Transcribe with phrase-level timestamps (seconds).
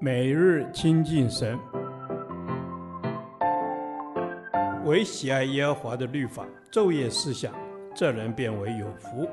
[0.00, 1.58] 每日亲近神，
[4.84, 7.52] 唯喜爱耶和华的律法，昼夜思想，
[7.94, 9.28] 这人便为有福。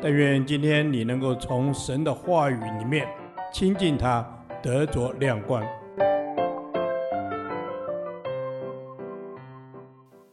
[0.00, 3.06] 但愿今天你能够从神的话语里面
[3.52, 4.26] 亲近他，
[4.62, 5.62] 得着亮光。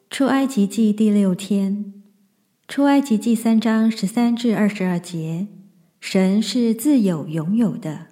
[0.09, 1.93] 出埃及记第六天，
[2.67, 5.47] 出埃及记三章十三至二十二节，
[5.99, 8.08] 神是自有永有的。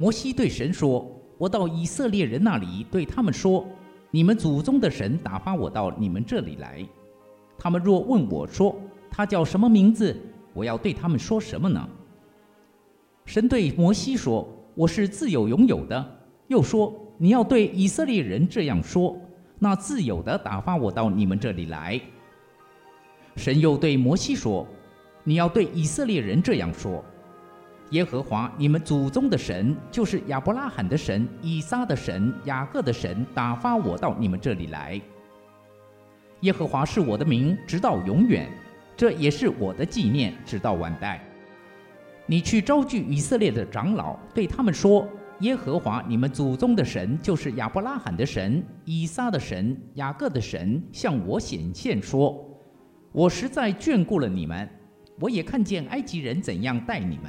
[0.00, 3.66] 摩西对神说：“我到以色列人那里，对他们说：
[4.10, 6.82] 你们祖宗的神打发我到你们这里来。
[7.58, 8.74] 他们若问我说
[9.10, 10.16] 他叫什么名字，
[10.54, 11.86] 我要对他们说什么呢？”
[13.26, 19.14] 神对摩西说：“我是自有永有的。”又说：“你要对以色列人这样说：
[19.58, 22.00] 那自有的打发我到你们这里来。”
[23.36, 24.66] 神又对摩西说
[25.24, 27.04] ：“你要对以色列人这样说。”
[27.90, 35.00] 耶和华你们祖宗的神，就是亚伯拉罕的神、以撒的神、雅各的神，打发我到你们这里来。
[36.42, 38.46] 耶和华是我的名，直到永远；
[38.96, 41.20] 这也是我的纪念，直到万代。
[42.26, 45.04] 你去招聚以色列的长老，对他们说：
[45.40, 52.40] 耶和华你们祖宗的神，就是亚伯拉罕的神、以撒的神、雅各的神，向我显现说：
[53.10, 54.68] 我实在眷顾了你们，
[55.18, 57.24] 我也看见埃及人怎样待你们。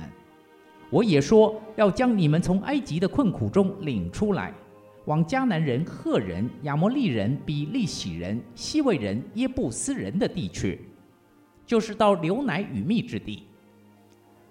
[0.91, 4.53] 我也说要将你们从埃及的困苦中领出来，
[5.05, 10.79] 往迦南人、赫人、亚摩利人、比利洗人、希未人、耶布斯人的地区，
[11.65, 13.43] 就是到流奶与蜜之地。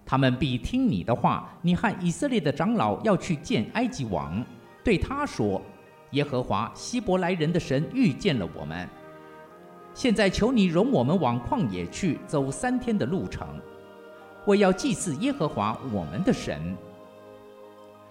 [0.07, 1.57] 他们必听你的话。
[1.63, 4.45] 你和以色列的长老要去见埃及王，
[4.83, 5.61] 对他说：
[6.13, 8.89] 耶和华希伯来人的神遇见了我们。
[9.93, 13.47] 现在求你容我们往旷野去，走三天的路程。
[14.51, 16.77] 为要祭祀耶和华我们的神。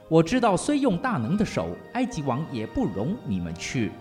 [0.07, 3.91] 我知道，虽用大能的手，埃及王也不容你们去。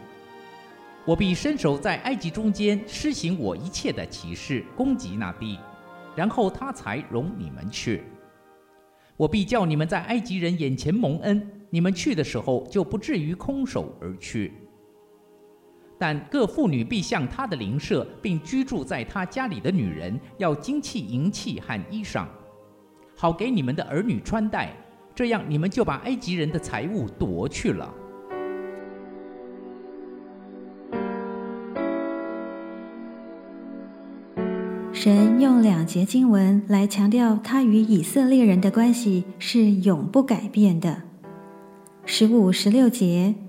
[1.05, 5.59] 我必伸手在埃及中间施行我一切的启示，攻击那地，
[6.15, 8.05] 然后他才容你们去。
[9.17, 14.53] 我必叫你们在埃及人眼前蒙恩，你们去的时候就不至于空手而去。
[15.99, 22.25] 但各妇女必向他的邻舍，并居住在他家里的女人，要金器、银器和衣裳，
[23.17, 24.73] 好给你们的儿女穿戴。
[25.15, 27.93] 这样，你们就把埃及人的财物夺去了。
[34.93, 41.03] 神用两节经文来强调，他与以色列人的关系是永不改变的。
[42.05, 43.48] 十五、十六节。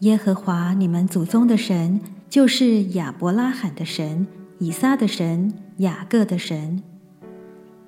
[0.00, 2.00] 耶和华你们祖宗的神，
[2.30, 4.28] 就是亚伯拉罕的神、
[4.58, 6.80] 以撒的神、雅各的神。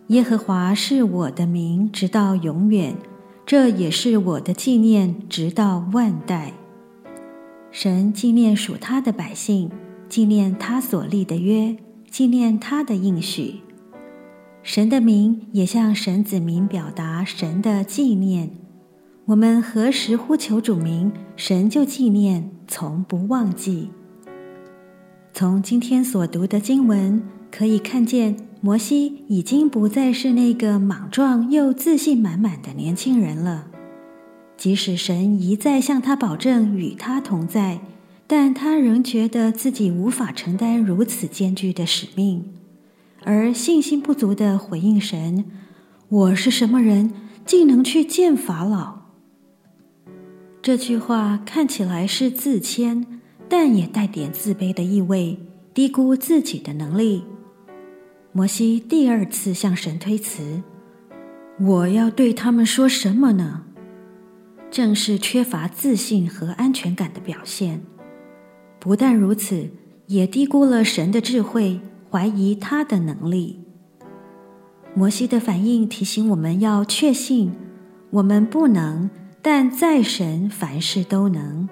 [0.09, 2.95] 耶和华是我的名，直到永远；
[3.47, 6.55] 这也是我的纪念，直到万代。
[7.71, 9.71] 神纪念属他的百姓，
[10.09, 11.77] 纪念他所立的约，
[12.11, 13.61] 纪念他的应许。
[14.65, 18.51] 神的名也向神子民表达神的纪念。
[19.31, 23.89] 我们何时呼求主名，神就纪念，从不忘记。
[25.33, 33.69] 从今天所读的经文可以看见，摩西已经不再是那个莽撞又自信满满的年轻人了。
[34.57, 37.81] 即使神一再向他保证与他同在，
[38.27, 42.47] 但他仍觉得自己无法承担如此艰巨的使命，
[43.23, 45.45] 而信心不足地回应神
[46.11, 47.13] ：“我是什么人，
[47.47, 48.99] 竟能去见法老？”
[50.63, 53.07] 这句话看起来是自谦，
[53.49, 55.39] 但也带点自卑的意味，
[55.73, 57.25] 低估自己的能力。
[58.33, 60.63] 摩西第二次向神推辞
[61.59, 63.63] ：“我要对他们说什么呢？”
[64.71, 67.81] 正是缺乏自信和安全感的表现。
[68.79, 69.71] 不但如此，
[70.09, 71.81] 也低估了神的智慧，
[72.11, 73.61] 怀疑他的能力。
[74.95, 77.53] 摩西的反应提醒我们要确信，
[78.11, 79.09] 我们不能。
[79.43, 81.69] 但在神凡事都能，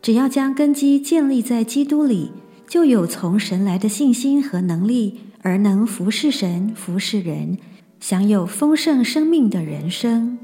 [0.00, 2.32] 只要将根基建立在基督里，
[2.66, 7.58] 就有从神来的信心和能力，而能服侍神、服侍人，
[8.00, 10.38] 享有丰盛生命的人生。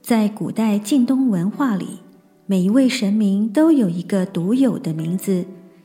[0.00, 2.00] 在古代近东文化里，
[2.46, 5.44] 每一位神明都有一个独有的名字，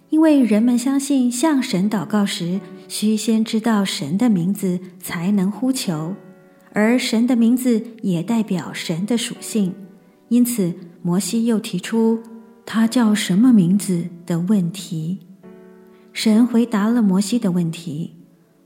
[0.09, 6.15] 因为人们相信向神祷告时，需先知道神的名字，才能呼求。
[6.79, 9.73] 而神的名字也代表神的属性，
[10.29, 10.71] 因此
[11.01, 12.21] 摩西又提出
[12.67, 15.17] 他叫什么名字的问题。
[16.13, 18.13] 神回答了摩西的问题：“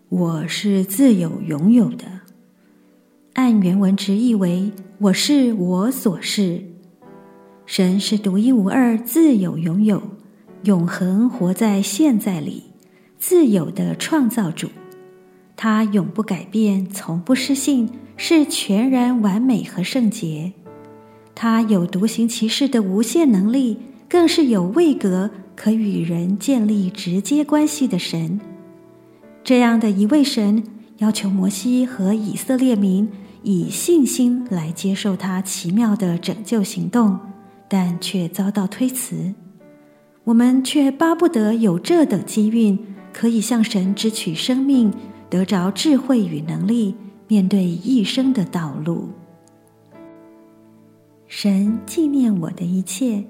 [0.10, 2.06] 我是自有拥有的。”
[3.32, 4.70] 按原文直译为
[5.00, 6.62] ：“我是我所是。”
[7.66, 10.04] 神是独一无二、自有拥有、
[10.66, 12.64] 永恒活在现在里、
[13.18, 14.68] 自有的创造主。
[15.56, 20.54] 他永不改变，从不失信，是全然完美和圣洁。
[21.34, 23.78] 他有独行其事的无限能力，
[24.10, 25.32] 更是有位格。
[25.54, 28.40] 可与人建立直接关系的神，
[29.44, 30.64] 这样的一位神，
[30.98, 33.08] 要求摩西和以色列民
[33.44, 37.20] 以信心来接受他奇妙的拯救行动，
[37.68, 39.36] 但却遭到推辞。
[40.24, 42.80] 我们却巴不得有这等机运，
[43.14, 44.92] 可以向神支取生命，
[45.32, 46.94] 得着智慧与能力，
[47.30, 49.08] 面对一生的道路。
[51.26, 53.24] 神纪念我的一切。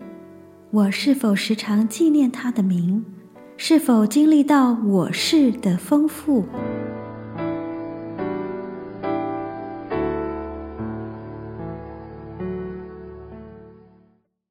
[0.71, 3.05] 我是否时常纪念他的名？
[3.55, 6.45] 是否经历到我是的丰富？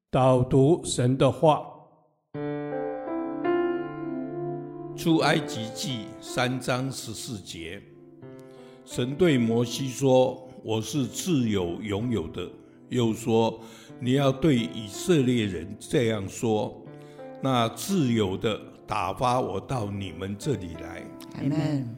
[0.08, 1.60] 导读神的话，
[5.00, 7.80] 出埃及记三章十四节，
[8.84, 12.46] 神对摩西说：“我是自有永有的。”
[12.90, 13.58] 又说。
[13.98, 16.84] 你要对以色列人这样说：
[17.42, 21.02] 那自由的打发我到你们这里来。
[21.36, 21.96] 阿门。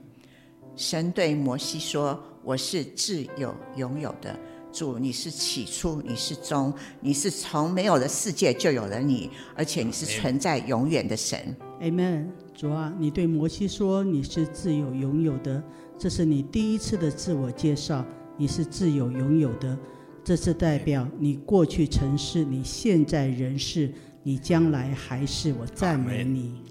[0.77, 4.39] 神对摩西说：“我是自有永有的
[4.73, 11.57] 主，你是起初，你是终，你是从没有的世界就有了你，而且你是存在永远的神。
[11.61, 12.31] 阿门。
[12.55, 15.63] 主啊，你对摩西说你是自有拥有的，
[15.99, 18.05] 这是你第一次的自我介绍，
[18.37, 19.77] 你是自有拥有的。
[20.25, 23.93] 这是代表你过去曾是，你现在仍是，
[24.23, 25.53] 你将来还是。
[25.55, 26.63] 我赞美你。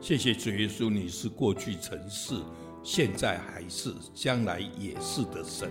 [0.00, 2.34] 谢谢主耶稣，你是过去曾是，
[2.82, 5.70] 现在还是，将来也是的神。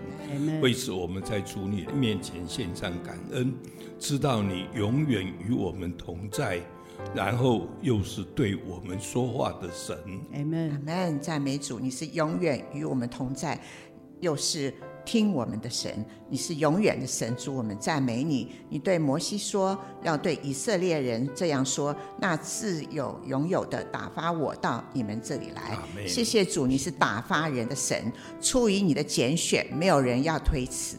[0.62, 3.54] 为此，我们在主你面前献上感恩，
[3.98, 6.60] 知道你永远与我们同在，
[7.16, 9.98] 然后又是对我们说话的神。
[10.34, 10.72] 阿门。
[10.72, 11.20] 阿门。
[11.20, 13.60] 赞美主，你是永远与我们同在，
[14.20, 14.74] 又是。
[15.06, 15.94] 听我们的神，
[16.30, 18.54] 你是永远的神，主，我们赞美你。
[18.70, 25.78] 你对摩西说，要对以色列人这样说：那自有永有的打发我到你们这里来。
[26.08, 28.10] 谢谢主，你是打发人的神，
[28.40, 30.96] 出于你的拣选，没有人要推辞。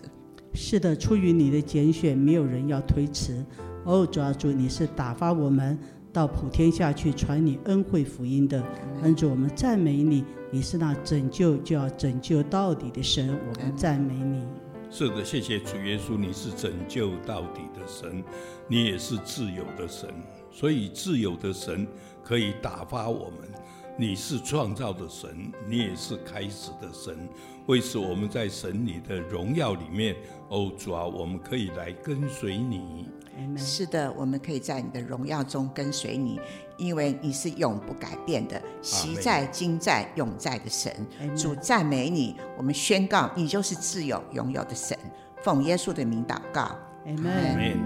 [0.52, 3.42] 是的，出于你的拣选，没有人要推辞。
[3.84, 5.78] 哦，主啊，主，你是打发我们。
[6.12, 8.62] 到普天下去传你恩惠福音的，
[9.02, 14.46] 恩主，我们赞美你，你是那拯救就要拯救到底的神，我们赞美你。
[14.92, 18.22] 是的，谢谢主耶稣，你是拯救到底的神，
[18.68, 20.08] 你也是自由的神，
[20.52, 21.84] 所以自由的神
[22.22, 23.50] 可以打发我们。
[23.96, 27.28] 你是创造的神，你也是开始的神，
[27.66, 30.14] 为此我们在神你的荣耀里面，
[30.48, 33.08] 哦主啊，我们可以来跟随你。
[33.56, 36.38] 是的，我们可以在你的荣耀中跟随你，
[36.76, 40.92] 因为你是永不改变的，昔在、今在、永在的神。
[41.34, 44.96] 主赞美你，我们宣告你就是自有、永有的神。
[45.42, 46.60] 奉耶稣的名祷告，
[47.06, 47.78] 阿门。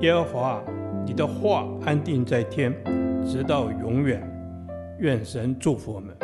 [0.00, 0.62] 耶和华，
[1.04, 2.72] 你的话安定在天，
[3.26, 4.26] 直到永远。
[5.00, 6.16] 愿神祝福我们。